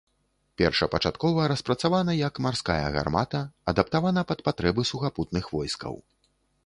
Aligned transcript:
Першапачаткова 0.59 1.43
распрацавана 1.51 2.15
як 2.21 2.41
марская 2.45 2.79
гармата, 2.95 3.43
адаптавана 3.73 4.21
пад 4.33 4.39
патрэбы 4.49 4.81
сухапутных 4.93 5.45
войскаў. 5.59 5.95